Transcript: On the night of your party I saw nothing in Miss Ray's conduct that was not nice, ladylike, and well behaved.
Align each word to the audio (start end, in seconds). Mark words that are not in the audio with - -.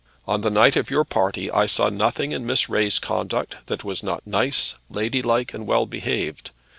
On 0.27 0.41
the 0.41 0.49
night 0.49 0.75
of 0.75 0.89
your 0.89 1.03
party 1.05 1.51
I 1.51 1.67
saw 1.67 1.89
nothing 1.89 2.31
in 2.31 2.43
Miss 2.43 2.67
Ray's 2.69 2.97
conduct 2.97 3.57
that 3.67 3.83
was 3.83 4.01
not 4.01 4.25
nice, 4.25 4.79
ladylike, 4.89 5.53
and 5.53 5.67
well 5.67 5.85
behaved. 5.85 6.49